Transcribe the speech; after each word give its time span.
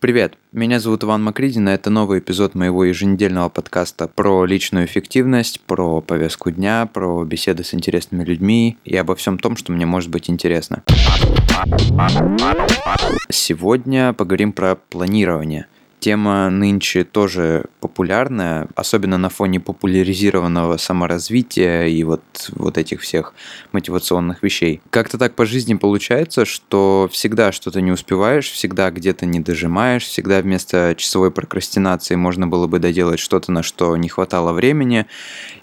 Привет, 0.00 0.36
меня 0.50 0.80
зовут 0.80 1.04
Иван 1.04 1.22
Макридин, 1.22 1.68
и 1.68 1.72
это 1.72 1.90
новый 1.90 2.18
эпизод 2.18 2.56
моего 2.56 2.84
еженедельного 2.84 3.48
подкаста 3.50 4.08
про 4.08 4.44
личную 4.44 4.86
эффективность, 4.86 5.60
про 5.60 6.00
повестку 6.00 6.50
дня, 6.50 6.86
про 6.92 7.24
беседы 7.24 7.62
с 7.62 7.72
интересными 7.72 8.24
людьми 8.24 8.78
и 8.84 8.96
обо 8.96 9.14
всем 9.14 9.38
том, 9.38 9.56
что 9.56 9.70
мне 9.70 9.86
может 9.86 10.10
быть 10.10 10.28
интересно. 10.28 10.82
Сегодня 13.30 14.12
поговорим 14.12 14.52
про 14.52 14.74
планирование– 14.74 15.66
тема 16.06 16.50
нынче 16.50 17.02
тоже 17.02 17.64
популярная, 17.80 18.68
особенно 18.76 19.18
на 19.18 19.28
фоне 19.28 19.58
популяризированного 19.58 20.76
саморазвития 20.76 21.86
и 21.86 22.04
вот, 22.04 22.22
вот 22.50 22.78
этих 22.78 23.00
всех 23.00 23.34
мотивационных 23.72 24.44
вещей. 24.44 24.80
Как-то 24.90 25.18
так 25.18 25.34
по 25.34 25.44
жизни 25.44 25.74
получается, 25.74 26.44
что 26.44 27.08
всегда 27.10 27.50
что-то 27.50 27.80
не 27.80 27.90
успеваешь, 27.90 28.48
всегда 28.48 28.92
где-то 28.92 29.26
не 29.26 29.40
дожимаешь, 29.40 30.04
всегда 30.04 30.40
вместо 30.42 30.94
часовой 30.96 31.32
прокрастинации 31.32 32.14
можно 32.14 32.46
было 32.46 32.68
бы 32.68 32.78
доделать 32.78 33.18
что-то, 33.18 33.50
на 33.50 33.64
что 33.64 33.96
не 33.96 34.08
хватало 34.08 34.52
времени. 34.52 35.06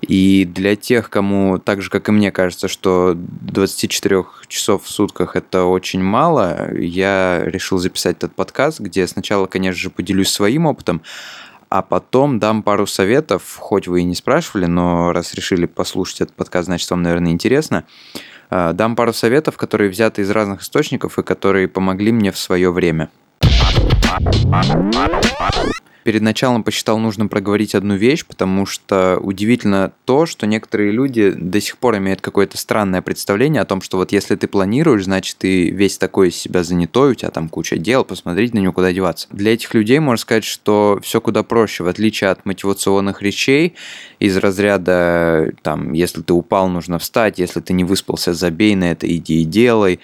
И 0.01 0.43
для 0.43 0.75
тех, 0.75 1.09
кому 1.09 1.57
так 1.57 1.81
же, 1.81 1.89
как 1.89 2.09
и 2.09 2.11
мне, 2.11 2.33
кажется, 2.33 2.67
что 2.67 3.13
24 3.15 4.25
часов 4.49 4.83
в 4.83 4.89
сутках 4.89 5.37
это 5.37 5.63
очень 5.63 6.03
мало, 6.03 6.69
я 6.77 7.43
решил 7.45 7.77
записать 7.77 8.17
этот 8.17 8.35
подкаст, 8.35 8.81
где 8.81 9.07
сначала, 9.07 9.45
конечно 9.45 9.79
же, 9.79 9.89
поделюсь 9.89 10.32
своим 10.33 10.65
опытом, 10.65 11.01
а 11.69 11.81
потом 11.81 12.39
дам 12.39 12.61
пару 12.61 12.85
советов, 12.85 13.55
хоть 13.57 13.87
вы 13.87 14.01
и 14.01 14.03
не 14.03 14.15
спрашивали, 14.15 14.65
но 14.65 15.11
раз 15.11 15.33
решили 15.33 15.65
послушать 15.65 16.21
этот 16.21 16.35
подкаст, 16.35 16.65
значит, 16.65 16.89
вам, 16.91 17.01
наверное, 17.01 17.31
интересно. 17.31 17.85
А, 18.49 18.73
дам 18.73 18.95
пару 18.95 19.13
советов, 19.13 19.57
которые 19.57 19.89
взяты 19.89 20.21
из 20.21 20.29
разных 20.29 20.61
источников 20.61 21.17
и 21.17 21.23
которые 21.23 21.67
помогли 21.67 22.11
мне 22.11 22.31
в 22.31 22.37
свое 22.37 22.71
время. 22.71 23.09
Перед 26.03 26.21
началом 26.21 26.63
посчитал 26.63 26.99
нужным 26.99 27.29
проговорить 27.29 27.75
одну 27.75 27.95
вещь, 27.95 28.25
потому 28.25 28.65
что 28.65 29.17
удивительно 29.21 29.93
то, 30.05 30.25
что 30.25 30.45
некоторые 30.45 30.91
люди 30.91 31.31
до 31.31 31.61
сих 31.61 31.77
пор 31.77 31.97
имеют 31.97 32.21
какое-то 32.21 32.57
странное 32.57 33.01
представление 33.01 33.61
о 33.61 33.65
том, 33.65 33.81
что 33.81 33.97
вот 33.97 34.11
если 34.11 34.35
ты 34.35 34.47
планируешь, 34.47 35.05
значит 35.05 35.37
ты 35.37 35.69
весь 35.69 35.97
такой 35.97 36.29
из 36.29 36.35
себя 36.35 36.63
занятой, 36.63 37.11
у 37.11 37.15
тебя 37.15 37.31
там 37.31 37.47
куча 37.47 37.77
дел, 37.77 38.03
посмотреть 38.03 38.53
на 38.53 38.59
него, 38.59 38.73
куда 38.73 38.91
деваться. 38.91 39.27
Для 39.31 39.53
этих 39.53 39.73
людей 39.73 39.99
можно 39.99 40.21
сказать, 40.21 40.43
что 40.43 40.99
все 41.01 41.21
куда 41.21 41.43
проще, 41.43 41.83
в 41.83 41.87
отличие 41.87 42.29
от 42.29 42.45
мотивационных 42.45 43.21
речей 43.21 43.75
из 44.19 44.35
разряда, 44.37 45.53
там, 45.61 45.93
если 45.93 46.21
ты 46.21 46.33
упал, 46.33 46.67
нужно 46.67 46.99
встать, 46.99 47.39
если 47.39 47.61
ты 47.61 47.73
не 47.73 47.83
выспался, 47.83 48.33
забей 48.33 48.75
на 48.75 48.91
это, 48.91 49.07
иди 49.07 49.41
и 49.41 49.45
делай, 49.45 49.99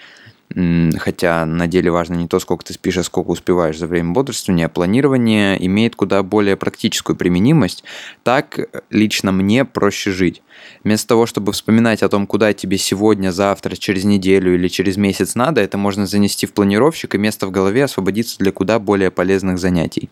Хотя 0.55 1.45
на 1.45 1.67
деле 1.67 1.91
важно 1.91 2.15
не 2.15 2.27
то, 2.27 2.39
сколько 2.39 2.65
ты 2.65 2.73
спишь, 2.73 2.97
а 2.97 3.03
сколько 3.03 3.29
успеваешь 3.29 3.77
за 3.77 3.85
время 3.85 4.13
бодрствования. 4.13 4.67
Планирование 4.67 5.63
имеет 5.65 5.95
куда 5.95 6.23
более 6.23 6.57
практическую 6.57 7.15
применимость. 7.15 7.83
Так 8.23 8.59
лично 8.89 9.31
мне 9.31 9.63
проще 9.63 10.11
жить. 10.11 10.41
Вместо 10.83 11.09
того, 11.09 11.25
чтобы 11.25 11.51
вспоминать 11.51 12.01
о 12.03 12.09
том, 12.09 12.25
куда 12.25 12.53
тебе 12.53 12.77
сегодня, 12.77 13.31
завтра, 13.31 13.75
через 13.75 14.03
неделю 14.05 14.55
или 14.55 14.67
через 14.67 14.97
месяц 14.97 15.35
надо, 15.35 15.61
это 15.61 15.77
можно 15.77 16.07
занести 16.07 16.45
в 16.45 16.53
планировщик, 16.53 17.15
и 17.15 17.17
место 17.17 17.45
в 17.47 17.51
голове 17.51 17.83
освободится 17.83 18.37
для 18.39 18.51
куда 18.51 18.79
более 18.79 19.11
полезных 19.11 19.59
занятий. 19.59 20.09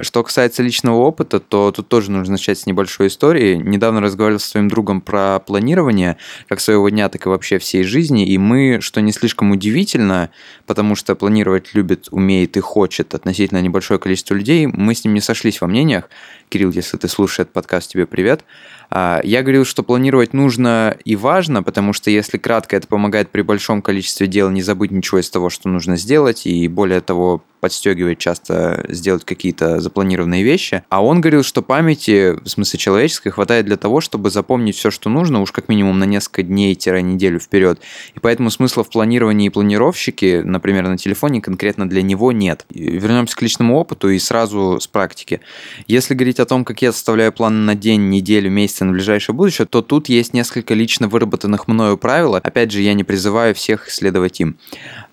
Что 0.00 0.22
касается 0.22 0.62
личного 0.62 0.96
опыта, 0.96 1.40
то 1.40 1.72
тут 1.72 1.88
тоже 1.88 2.10
нужно 2.10 2.32
начать 2.32 2.58
с 2.58 2.66
небольшой 2.66 3.08
истории. 3.08 3.56
Недавно 3.56 4.00
разговаривал 4.00 4.40
со 4.40 4.48
своим 4.48 4.68
другом 4.68 5.00
про 5.00 5.38
планирование, 5.40 6.16
как 6.48 6.60
своего 6.60 6.88
дня, 6.88 7.08
так 7.08 7.26
и 7.26 7.28
вообще 7.28 7.58
всей 7.58 7.82
жизни, 7.82 8.26
и 8.26 8.38
мы, 8.38 8.78
что 8.80 9.00
не 9.00 9.12
слишком 9.12 9.50
удивительно, 9.50 10.30
потому 10.66 10.96
что 10.96 11.14
планировать 11.14 11.74
любит, 11.74 12.08
умеет 12.10 12.56
и 12.56 12.60
хочет 12.60 13.14
относительно 13.14 13.60
небольшое 13.60 14.00
количество 14.00 14.34
людей, 14.34 14.66
мы 14.66 14.94
с 14.94 15.04
ним 15.04 15.14
не 15.14 15.20
сошлись 15.20 15.60
во 15.60 15.66
мнениях. 15.66 16.08
Кирилл, 16.48 16.70
если 16.70 16.96
ты 16.96 17.08
слушаешь 17.08 17.40
этот 17.40 17.52
подкаст, 17.52 17.90
тебе 17.90 18.06
привет. 18.06 18.42
А, 18.42 18.79
я 18.92 19.42
говорил, 19.42 19.64
что 19.64 19.82
планировать 19.82 20.32
нужно 20.32 20.96
и 21.04 21.16
важно, 21.16 21.62
потому 21.62 21.92
что, 21.92 22.10
если 22.10 22.38
кратко, 22.38 22.76
это 22.76 22.88
помогает 22.88 23.30
при 23.30 23.42
большом 23.42 23.82
количестве 23.82 24.26
дел 24.26 24.50
не 24.50 24.62
забыть 24.62 24.90
ничего 24.90 25.20
из 25.20 25.30
того, 25.30 25.50
что 25.50 25.68
нужно 25.68 25.96
сделать, 25.96 26.46
и 26.46 26.66
более 26.68 27.00
того, 27.00 27.42
подстегивает 27.60 28.18
часто 28.18 28.84
сделать 28.88 29.24
какие-то 29.24 29.80
запланированные 29.80 30.42
вещи. 30.42 30.82
А 30.88 31.04
он 31.04 31.20
говорил, 31.20 31.42
что 31.42 31.62
памяти, 31.62 32.32
в 32.42 32.48
смысле 32.48 32.78
человеческой, 32.78 33.30
хватает 33.30 33.66
для 33.66 33.76
того, 33.76 34.00
чтобы 34.00 34.30
запомнить 34.30 34.76
все, 34.76 34.90
что 34.90 35.10
нужно, 35.10 35.40
уж 35.40 35.52
как 35.52 35.68
минимум 35.68 35.98
на 35.98 36.04
несколько 36.04 36.42
дней-неделю 36.42 37.38
вперед. 37.38 37.80
И 38.14 38.18
поэтому 38.18 38.50
смысла 38.50 38.82
в 38.82 38.90
планировании 38.90 39.46
и 39.46 39.50
планировщике, 39.50 40.42
например, 40.42 40.88
на 40.88 40.96
телефоне, 40.96 41.40
конкретно 41.40 41.88
для 41.88 42.02
него 42.02 42.32
нет. 42.32 42.64
Вернемся 42.70 43.36
к 43.36 43.42
личному 43.42 43.76
опыту 43.76 44.08
и 44.08 44.18
сразу 44.18 44.78
с 44.80 44.86
практики. 44.86 45.40
Если 45.86 46.14
говорить 46.14 46.40
о 46.40 46.46
том, 46.46 46.64
как 46.64 46.80
я 46.82 46.92
составляю 46.92 47.32
план 47.32 47.66
на 47.66 47.74
день, 47.74 48.08
неделю, 48.08 48.50
месяц 48.50 48.79
на 48.84 48.92
ближайшее 48.92 49.34
будущее, 49.34 49.66
то 49.66 49.82
тут 49.82 50.08
есть 50.08 50.34
несколько 50.34 50.74
лично 50.74 51.08
выработанных 51.08 51.68
мною 51.68 51.96
правил. 51.96 52.34
Опять 52.34 52.72
же, 52.72 52.80
я 52.80 52.94
не 52.94 53.04
призываю 53.04 53.54
всех 53.54 53.90
следовать 53.90 54.40
им. 54.40 54.56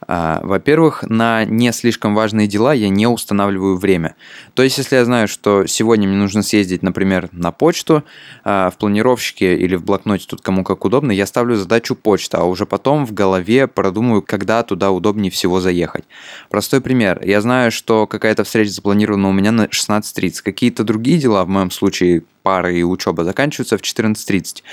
А, 0.10 0.40
во-первых, 0.44 1.04
на 1.04 1.44
не 1.44 1.72
слишком 1.74 2.16
важные 2.16 2.48
дела 2.48 2.74
я 2.74 2.88
не 2.88 3.08
устанавливаю 3.08 3.78
время. 3.78 4.16
То 4.54 4.64
есть, 4.64 4.78
если 4.78 4.96
я 4.96 5.04
знаю, 5.04 5.28
что 5.28 5.66
сегодня 5.66 6.08
мне 6.08 6.18
нужно 6.18 6.44
съездить, 6.44 6.82
например, 6.82 7.28
на 7.34 7.52
почту, 7.52 8.04
а, 8.46 8.70
в 8.70 8.78
планировщике 8.78 9.58
или 9.58 9.76
в 9.76 9.84
блокноте, 9.84 10.26
тут 10.28 10.42
кому 10.42 10.64
как 10.64 10.86
удобно, 10.86 11.12
я 11.12 11.26
ставлю 11.26 11.56
задачу 11.56 11.96
почта, 11.96 12.38
а 12.38 12.44
уже 12.44 12.66
потом 12.66 13.06
в 13.06 13.14
голове 13.14 13.68
продумаю, 13.68 14.22
когда 14.22 14.64
туда 14.64 14.92
удобнее 14.92 15.30
всего 15.30 15.60
заехать. 15.60 16.06
Простой 16.50 16.80
пример. 16.80 17.22
Я 17.24 17.42
знаю, 17.42 17.72
что 17.72 18.08
какая-то 18.08 18.46
встреча 18.46 18.72
запланирована 18.72 19.28
у 19.28 19.34
меня 19.34 19.52
на 19.52 19.66
16.30. 19.66 20.42
Какие-то 20.42 20.84
другие 20.84 21.18
дела, 21.18 21.44
в 21.44 21.50
моем 21.50 21.72
случае 21.72 22.24
пары 22.48 22.80
и 22.80 22.84
учеба 22.84 23.26
заканчиваются 23.26 23.78
в 23.78 23.82
14.30. 23.82 24.64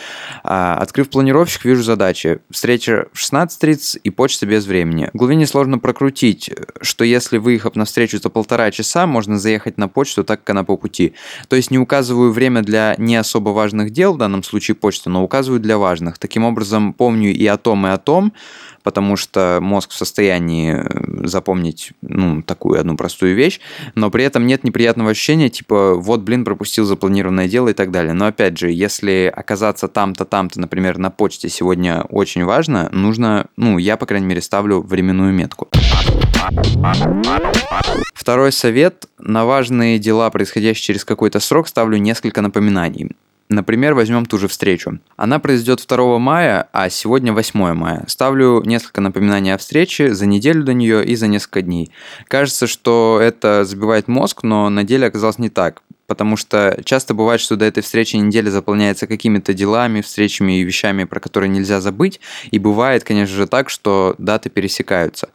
А, 0.45 0.77
открыв 0.77 1.11
планировщик, 1.11 1.65
вижу 1.65 1.83
задачи. 1.83 2.39
Встреча 2.49 3.07
в 3.13 3.19
16.30 3.19 3.99
и 4.05 4.11
почта 4.11 4.47
без 4.47 4.65
времени. 4.65 5.11
Глубине 5.13 5.45
сложно 5.45 5.81
прокрутить, 5.81 6.51
что 6.81 7.03
если 7.03 7.39
выехав 7.39 7.75
на 7.75 7.85
встречу 7.85 8.19
за 8.19 8.31
полтора 8.31 8.71
часа, 8.71 9.09
можно 9.09 9.41
заехать 9.41 9.77
на 9.77 9.89
почту, 9.89 10.23
так 10.23 10.45
как 10.45 10.51
она 10.51 10.63
по 10.63 10.77
пути. 10.77 11.15
То 11.49 11.57
есть 11.57 11.73
не 11.73 11.79
указываю 11.79 12.31
время 12.31 12.63
для 12.63 12.95
не 12.97 13.17
особо 13.17 13.51
важных 13.51 13.91
дел, 13.91 14.15
в 14.15 14.19
данном 14.19 14.45
случае 14.45 14.77
почты, 14.77 15.11
но 15.11 15.25
указываю 15.25 15.59
для 15.59 15.77
важных. 15.77 16.19
Таким 16.19 16.45
образом, 16.45 16.93
помню 16.93 17.35
и 17.35 17.45
о 17.49 17.57
том, 17.57 17.89
и 17.89 17.91
о 17.91 17.99
том, 17.99 18.33
потому 18.85 19.17
что 19.17 19.59
мозг 19.61 19.91
в 19.91 19.95
состоянии 19.95 20.77
э, 20.77 21.27
запомнить 21.27 21.93
ну, 22.03 22.43
такую 22.43 22.79
одну 22.79 22.97
простую 22.97 23.35
вещь, 23.35 23.59
но 23.97 24.11
при 24.11 24.23
этом 24.25 24.47
нет 24.47 24.63
неприятного 24.63 25.11
ощущения, 25.11 25.49
типа, 25.49 25.95
вот, 25.95 26.21
блин, 26.21 26.45
пропустил 26.45 26.85
запланированное 26.85 27.49
дело 27.49 27.71
и 27.71 27.73
так 27.73 27.91
далее. 27.91 28.13
Но 28.13 28.27
опять 28.27 28.59
же, 28.59 28.71
если 28.71 29.33
оказаться 29.35 29.89
там-то, 29.89 30.27
там-то, 30.27 30.61
например, 30.61 30.99
на 30.99 31.11
почте 31.11 31.49
сегодня 31.49 32.03
очень 32.11 32.45
важно, 32.45 32.91
нужно, 32.93 33.47
ну, 33.57 33.79
я, 33.79 33.97
по 33.97 34.07
крайней 34.07 34.27
мере, 34.27 34.43
ставлю 34.43 34.83
временную 34.83 35.33
метку. 35.33 35.69
Второй 38.13 38.53
совет. 38.53 39.07
На 39.19 39.47
важные 39.47 39.99
дела, 39.99 40.29
происходящие 40.29 40.85
через 40.85 41.05
какой-то 41.07 41.41
срок, 41.41 41.69
ставлю 41.69 41.97
несколько 41.97 42.43
напоминаний. 42.43 43.13
Например, 43.51 43.95
возьмем 43.95 44.25
ту 44.25 44.39
же 44.39 44.49
встречу. 44.49 45.01
Она 45.17 45.39
произойдет 45.39 45.85
2 45.87 46.19
мая, 46.19 46.69
а 46.73 46.89
сегодня 46.89 47.33
8 47.33 47.75
мая. 47.75 48.05
Ставлю 48.09 48.63
несколько 48.65 49.03
напоминаний 49.03 49.53
о 49.53 49.59
встрече 49.59 50.15
за 50.15 50.25
неделю 50.27 50.65
до 50.65 50.73
нее 50.73 51.05
и 51.05 51.15
за 51.15 51.27
несколько 51.27 51.61
дней. 51.61 51.91
Кажется, 52.29 52.67
что 52.67 53.19
это 53.23 53.65
забивает 53.65 54.09
мозг, 54.09 54.45
но 54.45 54.71
на 54.71 54.83
деле 54.83 55.07
оказалось 55.07 55.39
не 55.39 55.51
так. 55.51 55.83
Потому 56.07 56.37
что 56.37 56.79
часто 56.85 57.15
бывает, 57.15 57.41
что 57.41 57.57
до 57.57 57.65
этой 57.67 57.83
встречи 57.83 58.17
неделя 58.17 58.51
заполняется 58.51 59.07
какими-то 59.07 59.55
делами, 59.55 60.01
встречами 60.01 60.61
и 60.61 60.63
вещами, 60.63 61.05
про 61.05 61.21
которые 61.21 61.51
нельзя 61.51 61.81
забыть. 61.81 62.21
И 62.51 62.59
бывает, 62.59 63.05
конечно 63.05 63.35
же, 63.35 63.47
так, 63.47 63.71
что 63.71 64.15
даты 64.19 64.49
пересекаются. 64.51 65.31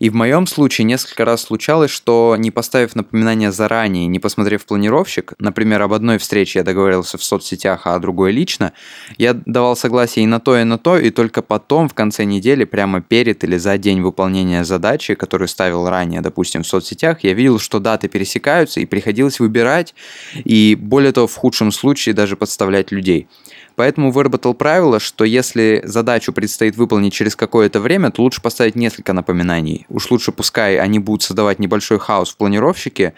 И 0.00 0.08
в 0.08 0.14
моем 0.14 0.46
случае 0.46 0.86
несколько 0.86 1.26
раз 1.26 1.42
случалось, 1.42 1.90
что 1.90 2.34
не 2.38 2.50
поставив 2.50 2.96
напоминание 2.96 3.52
заранее, 3.52 4.06
не 4.06 4.18
посмотрев 4.18 4.64
планировщик, 4.64 5.34
например, 5.38 5.82
об 5.82 5.92
одной 5.92 6.16
встрече 6.16 6.60
я 6.60 6.64
договорился 6.64 7.18
в 7.18 7.22
соцсетях, 7.22 7.86
а 7.86 7.94
о 7.94 7.98
другой 7.98 8.32
лично, 8.32 8.72
я 9.18 9.34
давал 9.34 9.76
согласие 9.76 10.24
и 10.24 10.26
на 10.26 10.40
то, 10.40 10.58
и 10.58 10.64
на 10.64 10.78
то, 10.78 10.98
и 10.98 11.10
только 11.10 11.42
потом, 11.42 11.88
в 11.88 11.94
конце 11.94 12.24
недели, 12.24 12.64
прямо 12.64 13.02
перед 13.02 13.44
или 13.44 13.58
за 13.58 13.76
день 13.76 14.00
выполнения 14.00 14.64
задачи, 14.64 15.14
которую 15.14 15.48
ставил 15.48 15.86
ранее, 15.86 16.22
допустим, 16.22 16.62
в 16.62 16.66
соцсетях, 16.66 17.22
я 17.22 17.34
видел, 17.34 17.58
что 17.58 17.78
даты 17.78 18.08
пересекаются, 18.08 18.80
и 18.80 18.86
приходилось 18.86 19.38
выбирать, 19.38 19.94
и 20.34 20.78
более 20.80 21.12
того, 21.12 21.26
в 21.26 21.34
худшем 21.36 21.70
случае 21.72 22.14
даже 22.14 22.36
подставлять 22.36 22.90
людей. 22.90 23.28
Поэтому 23.76 24.10
выработал 24.10 24.54
правило, 24.54 25.00
что 25.00 25.24
если 25.24 25.82
задачу 25.84 26.32
предстоит 26.32 26.76
выполнить 26.76 27.12
через 27.12 27.36
какое-то 27.36 27.80
время, 27.80 28.10
то 28.10 28.22
лучше 28.22 28.42
поставить 28.42 28.76
несколько 28.76 29.12
напоминаний. 29.12 29.86
Уж 29.88 30.10
лучше 30.10 30.32
пускай 30.32 30.78
они 30.78 30.98
будут 30.98 31.22
создавать 31.22 31.58
небольшой 31.58 31.98
хаос 31.98 32.30
в 32.30 32.36
планировщике, 32.36 33.14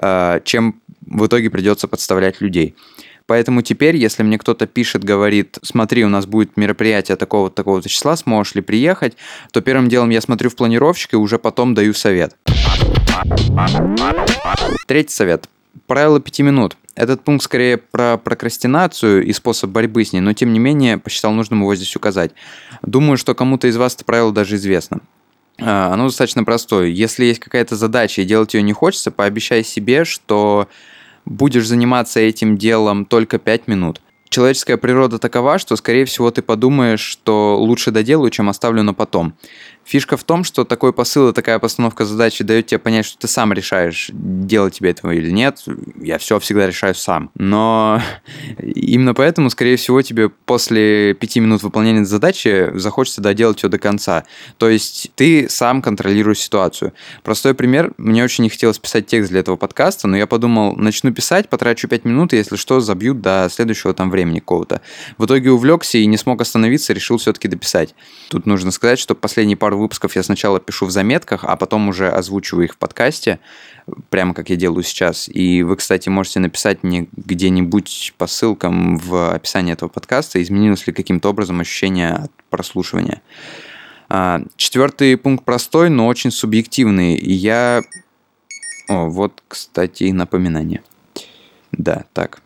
э, 0.00 0.40
чем 0.44 0.80
в 1.00 1.26
итоге 1.26 1.50
придется 1.50 1.88
подставлять 1.88 2.40
людей. 2.40 2.74
Поэтому 3.26 3.62
теперь, 3.62 3.96
если 3.96 4.22
мне 4.22 4.38
кто-то 4.38 4.66
пишет, 4.66 5.02
говорит, 5.02 5.58
смотри, 5.62 6.04
у 6.04 6.08
нас 6.08 6.26
будет 6.26 6.56
мероприятие 6.56 7.16
такого-то 7.16 7.56
такого 7.56 7.82
числа, 7.82 8.16
сможешь 8.16 8.54
ли 8.54 8.62
приехать, 8.62 9.16
то 9.50 9.60
первым 9.60 9.88
делом 9.88 10.10
я 10.10 10.20
смотрю 10.20 10.48
в 10.48 10.54
планировщик 10.54 11.14
и 11.14 11.16
уже 11.16 11.38
потом 11.38 11.74
даю 11.74 11.92
совет. 11.92 12.36
Третий 14.86 15.12
совет. 15.12 15.48
Правило 15.86 16.20
пяти 16.20 16.42
минут. 16.42 16.76
Этот 16.96 17.22
пункт 17.22 17.44
скорее 17.44 17.76
про 17.76 18.16
прокрастинацию 18.16 19.22
и 19.22 19.32
способ 19.34 19.70
борьбы 19.70 20.02
с 20.02 20.14
ней, 20.14 20.20
но 20.20 20.32
тем 20.32 20.54
не 20.54 20.58
менее 20.58 20.96
посчитал 20.96 21.32
нужным 21.32 21.60
его 21.60 21.74
здесь 21.76 21.94
указать. 21.94 22.32
Думаю, 22.80 23.18
что 23.18 23.34
кому-то 23.34 23.68
из 23.68 23.76
вас 23.76 23.94
это 23.94 24.06
правило 24.06 24.32
даже 24.32 24.56
известно. 24.56 25.00
А, 25.60 25.92
оно 25.92 26.06
достаточно 26.06 26.42
простое. 26.42 26.86
Если 26.86 27.26
есть 27.26 27.40
какая-то 27.40 27.76
задача 27.76 28.22
и 28.22 28.24
делать 28.24 28.54
ее 28.54 28.62
не 28.62 28.72
хочется, 28.72 29.10
пообещай 29.10 29.62
себе, 29.62 30.06
что 30.06 30.68
будешь 31.26 31.66
заниматься 31.66 32.20
этим 32.20 32.56
делом 32.56 33.04
только 33.04 33.38
5 33.38 33.68
минут. 33.68 34.00
Человеческая 34.30 34.76
природа 34.76 35.18
такова, 35.18 35.58
что, 35.58 35.76
скорее 35.76 36.04
всего, 36.04 36.30
ты 36.30 36.42
подумаешь, 36.42 37.00
что 37.00 37.56
лучше 37.58 37.90
доделаю, 37.90 38.30
чем 38.30 38.48
оставлю 38.48 38.82
на 38.82 38.94
потом. 38.94 39.34
Фишка 39.86 40.16
в 40.16 40.24
том, 40.24 40.42
что 40.42 40.64
такой 40.64 40.92
посыл 40.92 41.28
и 41.28 41.32
такая 41.32 41.60
постановка 41.60 42.04
задачи 42.04 42.42
дает 42.42 42.66
тебе 42.66 42.80
понять, 42.80 43.06
что 43.06 43.18
ты 43.18 43.28
сам 43.28 43.52
решаешь, 43.52 44.10
делать 44.12 44.74
тебе 44.74 44.90
этого 44.90 45.12
или 45.12 45.30
нет. 45.30 45.62
Я 46.02 46.18
все 46.18 46.40
всегда 46.40 46.66
решаю 46.66 46.96
сам. 46.96 47.30
Но 47.36 48.02
именно 48.58 49.14
поэтому, 49.14 49.48
скорее 49.48 49.76
всего, 49.76 50.02
тебе 50.02 50.28
после 50.28 51.14
пяти 51.14 51.38
минут 51.38 51.62
выполнения 51.62 52.04
задачи 52.04 52.72
захочется 52.74 53.20
доделать 53.20 53.62
ее 53.62 53.68
до 53.68 53.78
конца. 53.78 54.24
То 54.58 54.68
есть 54.68 55.12
ты 55.14 55.48
сам 55.48 55.82
контролируешь 55.82 56.40
ситуацию. 56.40 56.92
Простой 57.22 57.54
пример. 57.54 57.92
Мне 57.96 58.24
очень 58.24 58.42
не 58.42 58.50
хотелось 58.50 58.80
писать 58.80 59.06
текст 59.06 59.30
для 59.30 59.38
этого 59.38 59.54
подкаста, 59.54 60.08
но 60.08 60.16
я 60.16 60.26
подумал, 60.26 60.74
начну 60.74 61.12
писать, 61.12 61.48
потрачу 61.48 61.86
пять 61.86 62.04
минут, 62.04 62.32
и 62.32 62.36
если 62.36 62.56
что, 62.56 62.80
забьют 62.80 63.20
до 63.20 63.48
следующего 63.52 63.94
там 63.94 64.10
времени 64.10 64.40
какого-то. 64.40 64.80
В 65.16 65.26
итоге 65.26 65.52
увлекся 65.52 65.98
и 65.98 66.06
не 66.06 66.16
смог 66.16 66.40
остановиться, 66.40 66.92
решил 66.92 67.18
все-таки 67.18 67.46
дописать. 67.46 67.94
Тут 68.30 68.46
нужно 68.46 68.72
сказать, 68.72 68.98
что 68.98 69.14
последние 69.14 69.56
пару 69.56 69.75
выпусков 69.76 70.16
я 70.16 70.22
сначала 70.22 70.60
пишу 70.60 70.86
в 70.86 70.90
заметках, 70.90 71.44
а 71.44 71.56
потом 71.56 71.88
уже 71.88 72.08
озвучиваю 72.08 72.64
их 72.64 72.74
в 72.74 72.78
подкасте, 72.78 73.38
прямо 74.10 74.34
как 74.34 74.50
я 74.50 74.56
делаю 74.56 74.82
сейчас. 74.82 75.28
И 75.28 75.62
вы, 75.62 75.76
кстати, 75.76 76.08
можете 76.08 76.40
написать 76.40 76.82
мне 76.82 77.08
где-нибудь 77.16 78.14
по 78.18 78.26
ссылкам 78.26 78.96
в 78.98 79.34
описании 79.34 79.72
этого 79.72 79.88
подкаста, 79.88 80.42
изменилось 80.42 80.86
ли 80.86 80.92
каким-то 80.92 81.30
образом 81.30 81.60
ощущение 81.60 82.12
от 82.12 82.32
прослушивания. 82.50 83.22
А, 84.08 84.42
четвертый 84.56 85.16
пункт 85.16 85.44
простой, 85.44 85.90
но 85.90 86.06
очень 86.06 86.30
субъективный. 86.30 87.14
И 87.14 87.32
я... 87.32 87.82
О, 88.88 89.06
вот, 89.06 89.42
кстати, 89.48 90.04
напоминание. 90.10 90.82
Да, 91.72 92.04
так. 92.12 92.40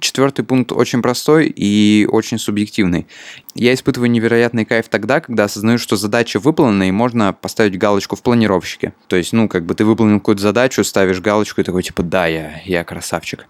Четвертый 0.00 0.44
пункт 0.44 0.72
очень 0.72 1.02
простой 1.02 1.46
и 1.46 2.06
очень 2.10 2.38
субъективный. 2.38 3.06
Я 3.54 3.72
испытываю 3.74 4.10
невероятный 4.10 4.64
кайф 4.64 4.88
тогда, 4.88 5.20
когда 5.20 5.44
осознаю, 5.44 5.78
что 5.78 5.96
задача 5.96 6.40
выполнена, 6.40 6.88
и 6.88 6.90
можно 6.90 7.32
поставить 7.32 7.78
галочку 7.78 8.16
в 8.16 8.22
планировщике. 8.22 8.92
То 9.06 9.16
есть, 9.16 9.32
ну, 9.32 9.48
как 9.48 9.64
бы 9.64 9.74
ты 9.74 9.84
выполнил 9.84 10.18
какую-то 10.18 10.42
задачу, 10.42 10.84
ставишь 10.84 11.20
галочку 11.20 11.60
и 11.60 11.64
такой, 11.64 11.82
типа, 11.82 12.02
да, 12.02 12.26
я, 12.26 12.60
я 12.64 12.84
красавчик. 12.84 13.46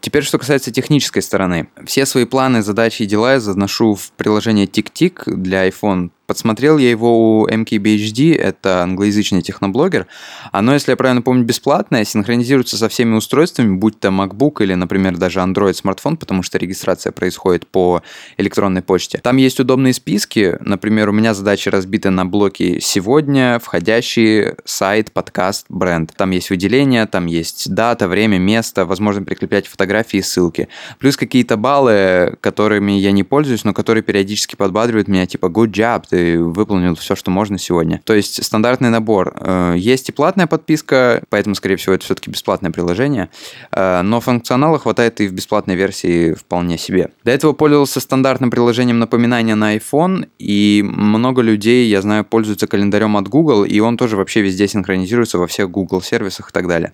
Теперь, 0.00 0.22
что 0.22 0.38
касается 0.38 0.70
технической 0.70 1.22
стороны. 1.22 1.68
Все 1.84 2.06
свои 2.06 2.24
планы, 2.24 2.62
задачи 2.62 3.02
и 3.02 3.06
дела 3.06 3.34
я 3.34 3.40
заношу 3.40 3.94
в 3.94 4.12
приложение 4.12 4.66
TickTick 4.66 5.34
для 5.34 5.68
iPhone 5.68 6.10
Подсмотрел 6.30 6.78
я 6.78 6.88
его 6.88 7.40
у 7.40 7.48
MKBHD, 7.48 8.36
это 8.36 8.84
англоязычный 8.84 9.42
техноблогер. 9.42 10.06
Оно, 10.52 10.74
если 10.74 10.92
я 10.92 10.96
правильно 10.96 11.22
помню, 11.22 11.42
бесплатное, 11.42 12.04
синхронизируется 12.04 12.76
со 12.76 12.88
всеми 12.88 13.16
устройствами, 13.16 13.74
будь 13.74 13.98
то 13.98 14.10
MacBook 14.10 14.62
или, 14.62 14.74
например, 14.74 15.16
даже 15.16 15.40
Android 15.40 15.74
смартфон, 15.74 16.16
потому 16.16 16.44
что 16.44 16.56
регистрация 16.56 17.10
происходит 17.10 17.66
по 17.66 18.02
электронной 18.36 18.80
почте. 18.80 19.18
Там 19.18 19.38
есть 19.38 19.58
удобные 19.58 19.92
списки. 19.92 20.56
Например, 20.60 21.08
у 21.08 21.12
меня 21.12 21.34
задачи 21.34 21.68
разбиты 21.68 22.10
на 22.10 22.24
блоки 22.24 22.78
«Сегодня», 22.78 23.58
«Входящий», 23.58 24.54
«Сайт», 24.64 25.10
«Подкаст», 25.10 25.66
«Бренд». 25.68 26.14
Там 26.16 26.30
есть 26.30 26.50
выделения, 26.50 27.06
там 27.06 27.26
есть 27.26 27.74
дата, 27.74 28.06
время, 28.06 28.38
место, 28.38 28.86
возможно 28.86 29.24
прикреплять 29.24 29.66
фотографии 29.66 30.18
и 30.18 30.22
ссылки. 30.22 30.68
Плюс 31.00 31.16
какие-то 31.16 31.56
баллы, 31.56 32.36
которыми 32.40 32.92
я 32.92 33.10
не 33.10 33.24
пользуюсь, 33.24 33.64
но 33.64 33.74
которые 33.74 34.04
периодически 34.04 34.54
подбадривают 34.54 35.08
меня, 35.08 35.26
типа 35.26 35.46
«Good 35.46 35.72
job», 35.72 36.04
ты 36.08 36.19
выполнил 36.36 36.94
все, 36.94 37.14
что 37.14 37.30
можно 37.30 37.58
сегодня. 37.58 38.00
То 38.04 38.14
есть 38.14 38.42
стандартный 38.44 38.90
набор. 38.90 39.34
Э, 39.36 39.74
есть 39.76 40.08
и 40.08 40.12
платная 40.12 40.46
подписка, 40.46 41.22
поэтому, 41.28 41.54
скорее 41.54 41.76
всего, 41.76 41.94
это 41.94 42.04
все-таки 42.04 42.30
бесплатное 42.30 42.70
приложение, 42.70 43.30
э, 43.72 44.02
но 44.02 44.20
функционала 44.20 44.78
хватает 44.78 45.20
и 45.20 45.28
в 45.28 45.32
бесплатной 45.32 45.74
версии 45.74 46.34
вполне 46.34 46.78
себе. 46.78 47.10
До 47.24 47.30
этого 47.30 47.52
пользовался 47.52 48.00
стандартным 48.00 48.50
приложением 48.50 48.98
напоминания 48.98 49.54
на 49.54 49.76
iPhone, 49.76 50.28
и 50.38 50.82
много 50.84 51.42
людей, 51.42 51.88
я 51.88 52.02
знаю, 52.02 52.24
пользуются 52.24 52.66
календарем 52.66 53.16
от 53.16 53.28
Google, 53.28 53.64
и 53.64 53.78
он 53.80 53.96
тоже 53.96 54.16
вообще 54.16 54.40
везде 54.40 54.68
синхронизируется 54.68 55.38
во 55.38 55.46
всех 55.46 55.70
Google 55.70 56.02
сервисах 56.02 56.50
и 56.50 56.52
так 56.52 56.68
далее. 56.68 56.92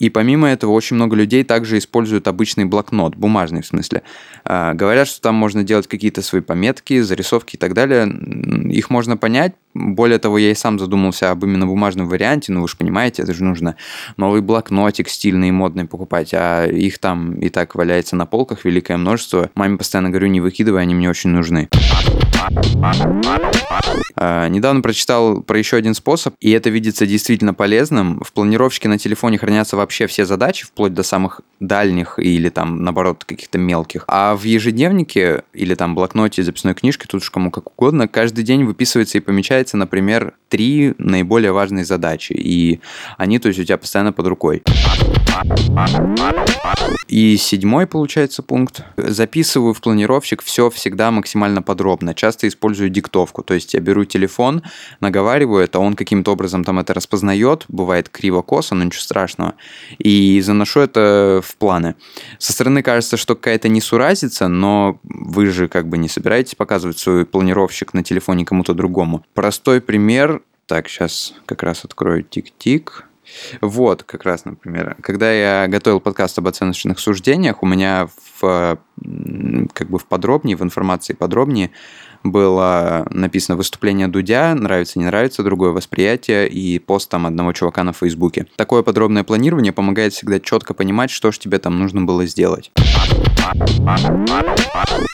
И 0.00 0.08
помимо 0.08 0.48
этого, 0.48 0.72
очень 0.72 0.96
много 0.96 1.14
людей 1.14 1.44
также 1.44 1.78
используют 1.78 2.26
обычный 2.26 2.64
блокнот, 2.64 3.14
бумажный 3.14 3.60
в 3.60 3.66
смысле. 3.66 4.02
А, 4.44 4.72
говорят, 4.72 5.06
что 5.06 5.20
там 5.20 5.34
можно 5.34 5.62
делать 5.62 5.86
какие-то 5.86 6.22
свои 6.22 6.40
пометки, 6.40 7.00
зарисовки 7.00 7.56
и 7.56 7.58
так 7.58 7.74
далее. 7.74 8.08
Их 8.72 8.88
можно 8.88 9.18
понять. 9.18 9.54
Более 9.74 10.18
того, 10.18 10.38
я 10.38 10.50
и 10.50 10.54
сам 10.54 10.78
задумался 10.78 11.30
об 11.30 11.44
именно 11.44 11.66
бумажном 11.66 12.08
варианте. 12.08 12.50
Ну, 12.50 12.62
вы 12.62 12.68
же 12.68 12.76
понимаете, 12.76 13.22
это 13.22 13.34
же 13.34 13.44
нужно 13.44 13.76
новый 14.16 14.40
блокнотик 14.40 15.08
стильный 15.08 15.48
и 15.48 15.52
модный 15.52 15.84
покупать, 15.84 16.30
а 16.32 16.66
их 16.66 16.98
там 16.98 17.34
и 17.34 17.50
так 17.50 17.74
валяется 17.74 18.16
на 18.16 18.24
полках 18.24 18.64
великое 18.64 18.96
множество. 18.96 19.50
Маме 19.54 19.76
постоянно 19.76 20.08
говорю, 20.08 20.28
не 20.28 20.40
выкидывай, 20.40 20.80
они 20.80 20.94
мне 20.94 21.10
очень 21.10 21.30
нужны. 21.30 21.68
А, 24.16 24.48
недавно 24.48 24.82
прочитал 24.82 25.42
про 25.42 25.58
еще 25.58 25.76
один 25.76 25.94
способ, 25.94 26.34
и 26.40 26.50
это 26.50 26.70
видится 26.70 27.06
действительно 27.06 27.54
полезным. 27.54 28.20
В 28.22 28.32
планировщике 28.32 28.88
на 28.88 28.98
телефоне 28.98 29.38
хранятся 29.38 29.76
вообще 29.76 30.06
все 30.06 30.24
задачи, 30.24 30.66
вплоть 30.66 30.94
до 30.94 31.02
самых 31.02 31.40
дальних 31.58 32.18
или 32.18 32.48
там, 32.48 32.82
наоборот, 32.82 33.24
каких-то 33.24 33.58
мелких. 33.58 34.04
А 34.08 34.34
в 34.36 34.44
ежедневнике 34.44 35.44
или 35.52 35.74
там 35.74 35.94
блокноте, 35.94 36.42
записной 36.42 36.74
книжке, 36.74 37.06
тут 37.08 37.22
уж 37.22 37.30
кому 37.30 37.50
как 37.50 37.70
угодно, 37.70 38.08
каждый 38.08 38.44
день 38.44 38.64
выписывается 38.64 39.18
и 39.18 39.20
помечается, 39.20 39.76
например, 39.76 40.34
три 40.48 40.94
наиболее 40.98 41.52
важные 41.52 41.84
задачи. 41.84 42.32
И 42.32 42.80
они, 43.16 43.38
то 43.38 43.48
есть, 43.48 43.60
у 43.60 43.64
тебя 43.64 43.78
постоянно 43.78 44.12
под 44.12 44.26
рукой. 44.26 44.62
И 47.08 47.36
седьмой, 47.36 47.86
получается, 47.86 48.42
пункт. 48.42 48.84
Записываю 48.96 49.74
в 49.74 49.80
планировщик 49.80 50.42
все 50.42 50.70
всегда 50.70 51.10
максимально 51.10 51.60
подробно. 51.60 52.14
Часто 52.14 52.46
использую 52.46 52.90
диктовку. 52.90 53.42
То 53.42 53.54
есть 53.54 53.74
я 53.74 53.80
беру 53.80 54.04
телефон, 54.04 54.62
наговариваю 55.00 55.64
это, 55.64 55.80
он 55.80 55.94
каким-то 55.96 56.32
образом 56.32 56.64
там 56.64 56.78
это 56.78 56.94
распознает, 56.94 57.64
бывает 57.68 58.08
криво-косо, 58.08 58.74
но 58.74 58.84
ничего 58.84 59.02
страшного, 59.02 59.54
и 59.98 60.40
заношу 60.40 60.80
это 60.80 61.40
в 61.44 61.56
планы. 61.56 61.96
Со 62.38 62.52
стороны 62.52 62.82
кажется, 62.82 63.16
что 63.16 63.34
какая-то 63.34 63.68
несуразица, 63.68 64.48
но 64.48 65.00
вы 65.02 65.46
же 65.46 65.68
как 65.68 65.88
бы 65.88 65.98
не 65.98 66.08
собираетесь 66.08 66.54
показывать 66.54 66.98
свой 66.98 67.26
планировщик 67.26 67.92
на 67.94 68.04
телефоне 68.04 68.44
кому-то 68.44 68.74
другому. 68.74 69.24
Простой 69.34 69.80
пример. 69.80 70.42
Так, 70.66 70.88
сейчас 70.88 71.34
как 71.46 71.64
раз 71.64 71.84
открою 71.84 72.22
тик-тик. 72.22 73.09
Вот, 73.60 74.02
как 74.02 74.24
раз, 74.24 74.44
например, 74.44 74.96
когда 75.00 75.32
я 75.32 75.66
готовил 75.68 76.00
подкаст 76.00 76.38
об 76.38 76.48
оценочных 76.48 76.98
суждениях, 76.98 77.62
у 77.62 77.66
меня 77.66 78.08
в, 78.40 78.78
как 79.72 79.90
бы 79.90 79.98
в 79.98 80.06
подробнее, 80.06 80.56
в 80.56 80.62
информации 80.62 81.14
подробнее 81.14 81.70
было 82.22 83.06
написано 83.10 83.56
выступление 83.56 84.08
Дудя, 84.08 84.54
нравится, 84.54 84.98
не 84.98 85.06
нравится, 85.06 85.42
другое 85.42 85.70
восприятие 85.70 86.48
и 86.48 86.78
пост 86.78 87.08
там 87.10 87.26
одного 87.26 87.52
чувака 87.52 87.82
на 87.82 87.92
Фейсбуке. 87.92 88.46
Такое 88.56 88.82
подробное 88.82 89.24
планирование 89.24 89.72
помогает 89.72 90.12
всегда 90.12 90.38
четко 90.38 90.74
понимать, 90.74 91.10
что 91.10 91.32
же 91.32 91.38
тебе 91.38 91.58
там 91.58 91.78
нужно 91.78 92.02
было 92.02 92.26
сделать. 92.26 92.72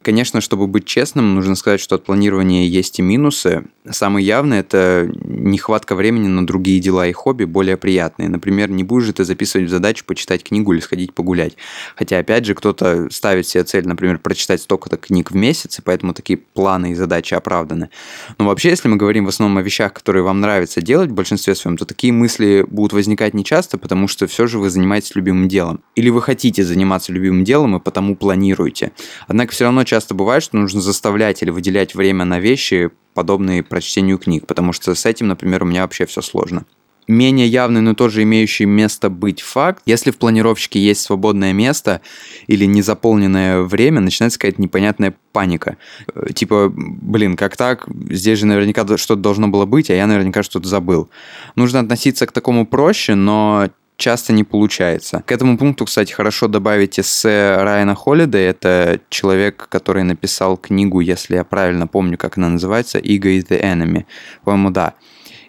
Конечно, 0.03 0.41
чтобы 0.41 0.67
быть 0.67 0.85
честным, 0.85 1.35
нужно 1.35 1.57
сказать, 1.57 1.81
что 1.81 1.97
от 1.97 2.05
планирования 2.05 2.67
есть 2.67 2.99
и 2.99 3.03
минусы. 3.03 3.65
Самый 3.89 4.25
явный– 4.25 4.59
это 4.61 5.11
нехватка 5.25 5.95
времени 5.95 6.29
на 6.29 6.47
другие 6.47 6.81
дела 6.81 7.07
и 7.07 7.13
хобби, 7.13 7.45
более 7.45 7.77
приятные. 7.77 8.29
Например, 8.29 8.71
не 8.71 8.85
будешь 8.85 9.07
же 9.07 9.13
ты 9.13 9.25
записывать 9.25 9.69
в 9.69 9.71
задачу 9.71 10.05
почитать 10.05 10.45
книгу 10.45 10.73
или 10.73 10.81
сходить 10.81 11.13
погулять. 11.13 11.57
Хотя, 11.97 12.19
опять 12.19 12.45
же, 12.45 12.55
кто-то 12.55 13.09
ставит 13.11 13.47
себе 13.47 13.65
цель, 13.65 13.87
например, 13.87 14.19
прочитать 14.19 14.61
столько-то 14.61 14.97
книг 14.97 15.31
в 15.31 15.35
месяц, 15.35 15.79
и 15.79 15.83
поэтому 15.83 16.15
такие 16.15 16.37
планы 16.39 16.93
и 16.93 16.95
задачи 16.95 17.35
оправданы. 17.35 17.91
Но 18.39 18.47
вообще, 18.47 18.71
если 18.71 18.89
мы 18.89 18.97
говорим 18.97 19.25
в 19.25 19.29
основном 19.29 19.59
о 19.59 19.63
вещах, 19.63 19.93
которые 19.93 20.23
вам 20.23 20.41
нравится 20.41 20.81
делать 20.81 21.11
в 21.11 21.15
большинстве 21.15 21.55
своем, 21.55 21.77
то 21.77 21.85
такие 21.85 22.13
мысли 22.13 22.65
будут 22.69 22.93
возникать 22.93 23.35
нечасто, 23.35 23.79
потому 23.79 24.09
что 24.09 24.27
все 24.27 24.47
же 24.47 24.59
вы 24.59 24.71
занимаетесь 24.71 25.15
любимым 25.15 25.49
делом. 25.49 25.81
Или 25.95 26.11
вы 26.11 26.23
хотите 26.23 26.65
заниматься 26.65 27.13
любимым 27.13 27.45
делом 27.45 27.77
и 27.77 27.81
потому 27.81 28.16
планируете. 28.17 28.93
Однако 29.29 29.53
все 29.53 29.65
равно 29.65 29.85
часто 29.85 30.15
бывает, 30.15 30.43
что 30.43 30.57
нужно 30.57 30.81
заставлять 30.81 31.43
или 31.43 31.51
выделять 31.51 31.95
время 31.95 32.25
на 32.25 32.41
вещи, 32.41 32.91
подобные 33.15 33.63
прочтению 33.63 34.19
книг, 34.19 34.47
потому 34.47 34.73
что 34.73 34.95
с 34.95 35.07
этим, 35.07 35.29
например, 35.29 35.63
у 35.63 35.67
меня 35.67 35.83
вообще 35.83 36.07
все 36.07 36.21
сложно. 36.21 36.65
менее 37.09 37.47
явный, 37.47 37.83
но 37.83 37.95
тоже 37.95 38.25
имеющий 38.25 38.65
место 38.65 39.11
быть 39.11 39.41
факт. 39.41 39.81
Если 39.87 40.11
в 40.11 40.17
планировщике 40.17 40.81
есть 40.81 41.03
свободное 41.03 41.53
место 41.53 42.01
или 42.49 42.65
незаполненное 42.65 43.63
время, 43.63 44.01
начинается 44.01 44.39
какая-то 44.41 44.61
непонятная 44.61 45.15
паника. 45.33 45.77
Э, 46.15 46.33
типа, 46.33 46.73
блин, 46.75 47.37
как 47.37 47.57
так? 47.57 47.87
Здесь 48.11 48.41
же 48.41 48.47
наверняка 48.47 48.85
что-то 48.97 49.21
должно 49.21 49.47
было 49.47 49.67
быть, 49.67 49.89
а 49.89 49.95
я 49.95 50.07
наверняка 50.09 50.43
что-то 50.43 50.67
забыл. 50.69 51.09
Нужно 51.55 51.79
относиться 51.79 52.27
к 52.27 52.33
такому 52.33 52.67
проще, 52.67 53.15
но 53.15 53.71
часто 53.97 54.33
не 54.33 54.45
получается. 54.45 55.23
К 55.27 55.33
этому 55.33 55.59
пункту, 55.59 55.85
кстати, 55.85 56.13
хорошо 56.13 56.49
добавить 56.49 56.99
эссе 56.99 57.57
Райана 57.57 57.95
Холлида. 57.95 58.39
Это 58.39 59.01
человек, 59.09 59.67
который 59.69 60.03
написал 60.03 60.57
книгу, 60.57 61.01
если 61.01 61.37
я 61.37 61.45
правильно 61.45 61.87
помню, 61.87 62.19
как 62.19 62.37
она 62.37 62.49
называется, 62.49 62.99
«Ego 62.99 63.37
is 63.37 63.47
the 63.49 63.61
enemy». 63.61 64.05
По-моему, 64.45 64.71
да. 64.71 64.95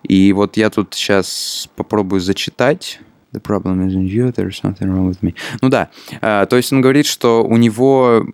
И 0.04 0.32
вот 0.34 0.58
я 0.58 0.70
тут 0.70 0.94
сейчас 0.94 1.70
попробую 1.76 2.22
зачитать. 2.22 3.00
The 3.34 3.42
problem 3.42 3.86
isn't 3.86 4.08
you, 4.08 4.32
there's 4.32 4.58
something 4.60 4.90
wrong 4.90 5.10
with 5.10 5.22
me. 5.22 5.36
Ну 5.62 5.68
да, 5.70 5.90
а, 6.22 6.46
то 6.46 6.56
есть 6.56 6.72
он 6.72 6.80
говорит, 6.82 7.06
что 7.06 7.44
у 7.44 7.58
него, 7.58 8.26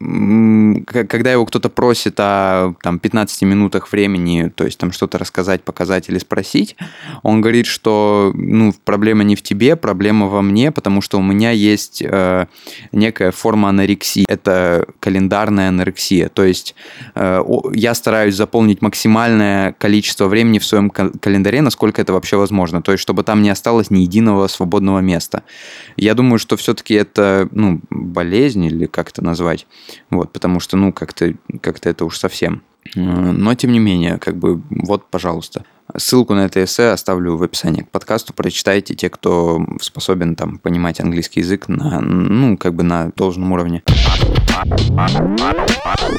когда 0.85 1.31
его 1.31 1.45
кто-то 1.45 1.69
просит 1.69 2.15
о 2.19 2.75
там, 2.81 2.99
15 2.99 3.41
минутах 3.41 3.91
времени, 3.91 4.51
то 4.55 4.65
есть 4.65 4.77
там 4.77 4.91
что-то 4.91 5.17
рассказать, 5.17 5.63
показать 5.63 6.09
или 6.09 6.19
спросить, 6.19 6.75
он 7.23 7.41
говорит, 7.41 7.65
что 7.65 8.31
ну, 8.35 8.73
проблема 8.85 9.23
не 9.23 9.35
в 9.35 9.41
тебе, 9.41 9.75
проблема 9.75 10.27
во 10.27 10.41
мне, 10.43 10.71
потому 10.71 11.01
что 11.01 11.17
у 11.17 11.23
меня 11.23 11.49
есть 11.49 12.03
э, 12.05 12.45
некая 12.91 13.31
форма 13.31 13.69
анорексии. 13.69 14.25
Это 14.29 14.85
календарная 14.99 15.69
анорексия. 15.69 16.29
То 16.29 16.43
есть 16.43 16.75
э, 17.15 17.43
я 17.73 17.95
стараюсь 17.95 18.35
заполнить 18.35 18.81
максимальное 18.83 19.73
количество 19.73 20.27
времени 20.27 20.59
в 20.59 20.65
своем 20.65 20.89
календаре, 20.89 21.61
насколько 21.61 22.01
это 22.01 22.13
вообще 22.13 22.37
возможно. 22.37 22.81
То 22.83 22.91
есть 22.91 23.01
чтобы 23.01 23.23
там 23.23 23.41
не 23.41 23.49
осталось 23.49 23.89
ни 23.89 23.99
единого 23.99 24.47
свободного 24.47 24.82
свободного 24.83 24.99
места. 24.99 25.43
Я 25.97 26.13
думаю, 26.13 26.39
что 26.39 26.55
все-таки 26.57 26.93
это, 26.93 27.47
ну, 27.51 27.79
болезнь 27.89 28.65
или 28.65 28.85
как 28.85 29.09
это 29.09 29.23
назвать, 29.23 29.65
вот, 30.09 30.31
потому 30.31 30.59
что, 30.59 30.77
ну, 30.77 30.91
как-то 30.91 31.33
как 31.61 31.85
это 31.85 32.05
уж 32.05 32.17
совсем. 32.17 32.61
Но, 32.95 33.55
тем 33.55 33.71
не 33.71 33.79
менее, 33.79 34.17
как 34.17 34.35
бы, 34.35 34.61
вот, 34.69 35.09
пожалуйста. 35.09 35.63
Ссылку 35.97 36.33
на 36.33 36.45
это 36.45 36.63
эссе 36.63 36.91
оставлю 36.91 37.37
в 37.37 37.43
описании 37.43 37.81
к 37.81 37.89
подкасту. 37.89 38.33
Прочитайте 38.33 38.93
те, 38.93 39.09
кто 39.09 39.65
способен 39.81 40.35
там 40.35 40.57
понимать 40.57 40.99
английский 40.99 41.41
язык 41.41 41.69
на, 41.69 42.01
ну, 42.01 42.57
как 42.57 42.73
бы 42.73 42.83
на 42.83 43.11
должном 43.15 43.51
уровне. 43.51 43.83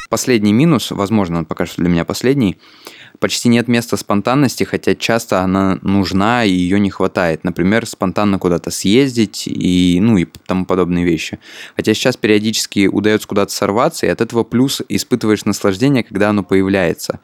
Последний 0.09 0.53
минус, 0.53 0.91
возможно, 0.91 1.39
он 1.39 1.45
пока 1.45 1.65
что 1.65 1.81
для 1.81 1.89
меня 1.89 2.05
последний, 2.05 2.57
почти 3.19 3.49
нет 3.49 3.67
места 3.67 3.97
спонтанности, 3.97 4.63
хотя 4.63 4.95
часто 4.95 5.41
она 5.41 5.79
нужна 5.81 6.43
и 6.43 6.51
ее 6.51 6.79
не 6.79 6.89
хватает. 6.89 7.43
Например, 7.43 7.85
спонтанно 7.85 8.39
куда-то 8.39 8.71
съездить 8.71 9.47
и, 9.47 9.99
ну, 10.01 10.17
и 10.17 10.25
тому 10.45 10.65
подобные 10.65 11.05
вещи. 11.05 11.39
Хотя 11.75 11.93
сейчас 11.93 12.17
периодически 12.17 12.87
удается 12.87 13.27
куда-то 13.27 13.51
сорваться, 13.51 14.05
и 14.05 14.09
от 14.09 14.21
этого 14.21 14.43
плюс 14.43 14.81
испытываешь 14.89 15.45
наслаждение, 15.45 16.03
когда 16.03 16.29
оно 16.29 16.43
появляется. 16.43 17.19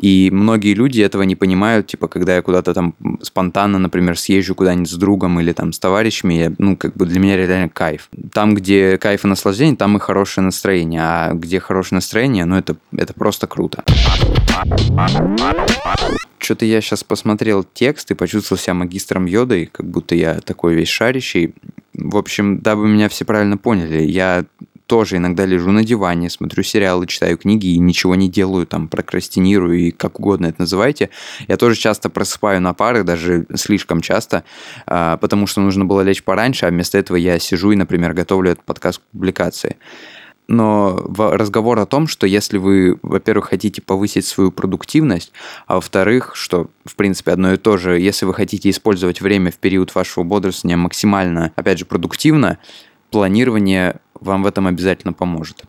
И 0.00 0.30
многие 0.32 0.74
люди 0.74 1.00
этого 1.00 1.22
не 1.22 1.36
понимают, 1.36 1.86
типа, 1.86 2.08
когда 2.08 2.36
я 2.36 2.42
куда-то 2.42 2.74
там 2.74 2.94
спонтанно, 3.22 3.78
например, 3.78 4.18
съезжу 4.18 4.54
куда-нибудь 4.54 4.90
с 4.90 4.94
другом 4.94 5.40
или 5.40 5.52
там 5.52 5.72
с 5.72 5.78
товарищами, 5.78 6.34
я, 6.34 6.52
ну, 6.58 6.76
как 6.76 6.96
бы 6.96 7.06
для 7.06 7.20
меня 7.20 7.36
реально 7.36 7.68
кайф. 7.68 8.08
Там, 8.32 8.54
где 8.54 8.98
кайф 8.98 9.24
и 9.24 9.28
наслаждение, 9.28 9.76
там 9.76 9.96
и 9.96 10.00
хорошее 10.00 10.44
настроение, 10.44 11.00
а 11.02 11.32
где 11.34 11.60
хорошее 11.60 11.96
настроение, 11.96 12.44
ну, 12.44 12.56
это, 12.56 12.76
это 12.92 13.14
просто 13.14 13.46
круто. 13.46 13.84
Что-то 16.38 16.64
я 16.64 16.80
сейчас 16.80 17.02
посмотрел 17.02 17.64
текст 17.64 18.10
и 18.10 18.14
почувствовал 18.14 18.60
себя 18.60 18.74
магистром 18.74 19.26
йодой, 19.26 19.66
как 19.66 19.86
будто 19.86 20.14
я 20.14 20.40
такой 20.40 20.74
весь 20.74 20.88
шарящий. 20.88 21.54
В 21.92 22.16
общем, 22.16 22.58
дабы 22.58 22.86
меня 22.86 23.08
все 23.08 23.24
правильно 23.24 23.56
поняли, 23.56 24.02
я 24.02 24.44
тоже 24.86 25.16
иногда 25.16 25.44
лежу 25.44 25.72
на 25.72 25.84
диване, 25.84 26.30
смотрю 26.30 26.62
сериалы, 26.62 27.06
читаю 27.06 27.36
книги 27.36 27.66
и 27.66 27.78
ничего 27.78 28.14
не 28.14 28.28
делаю, 28.28 28.66
там, 28.66 28.88
прокрастинирую 28.88 29.78
и 29.78 29.90
как 29.90 30.20
угодно 30.20 30.46
это 30.46 30.60
называйте. 30.60 31.10
Я 31.48 31.56
тоже 31.56 31.76
часто 31.76 32.08
просыпаю 32.08 32.60
на 32.60 32.72
пары, 32.72 33.02
даже 33.02 33.46
слишком 33.54 34.00
часто, 34.00 34.44
а, 34.86 35.16
потому 35.16 35.46
что 35.46 35.60
нужно 35.60 35.84
было 35.84 36.02
лечь 36.02 36.22
пораньше, 36.22 36.66
а 36.66 36.70
вместо 36.70 36.98
этого 36.98 37.16
я 37.16 37.38
сижу 37.38 37.72
и, 37.72 37.76
например, 37.76 38.14
готовлю 38.14 38.52
этот 38.52 38.64
подкаст 38.64 39.00
к 39.00 39.02
публикации 39.12 39.76
но 40.48 40.96
разговор 41.16 41.78
о 41.78 41.86
том, 41.86 42.06
что 42.06 42.26
если 42.26 42.58
вы, 42.58 42.98
во-первых, 43.02 43.48
хотите 43.50 43.82
повысить 43.82 44.26
свою 44.26 44.52
продуктивность, 44.52 45.32
а 45.66 45.76
во-вторых, 45.76 46.32
что, 46.34 46.68
в 46.84 46.94
принципе, 46.94 47.32
одно 47.32 47.54
и 47.54 47.56
то 47.56 47.76
же, 47.76 47.98
если 47.98 48.26
вы 48.26 48.34
хотите 48.34 48.70
использовать 48.70 49.20
время 49.20 49.50
в 49.50 49.56
период 49.56 49.94
вашего 49.94 50.24
бодрствования 50.24 50.76
максимально, 50.76 51.52
опять 51.56 51.78
же, 51.78 51.84
продуктивно, 51.84 52.58
планирование 53.10 54.00
вам 54.20 54.42
в 54.42 54.46
этом 54.46 54.66
обязательно 54.66 55.12
поможет. 55.12 55.64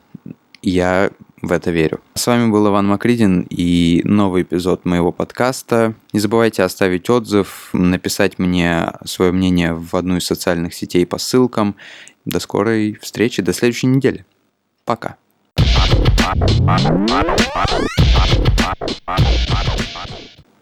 Я 0.61 1.11
в 1.41 1.51
это 1.51 1.71
верю. 1.71 2.01
С 2.15 2.25
вами 2.27 2.49
был 2.49 2.67
Иван 2.67 2.87
Макридин 2.87 3.45
и 3.49 4.01
новый 4.03 4.41
эпизод 4.41 4.85
моего 4.85 5.11
подкаста. 5.11 5.93
Не 6.11 6.19
забывайте 6.19 6.63
оставить 6.63 7.09
отзыв, 7.09 7.69
написать 7.73 8.39
мне 8.39 8.91
свое 9.05 9.31
мнение 9.31 9.73
в 9.73 9.95
одну 9.95 10.17
из 10.17 10.25
социальных 10.25 10.73
сетей 10.73 11.05
по 11.05 11.19
ссылкам. 11.19 11.75
До 12.25 12.39
скорой 12.39 12.97
встречи, 13.01 13.41
до 13.41 13.53
следующей 13.53 13.87
недели. 13.87 14.25
Пока. 14.87 15.17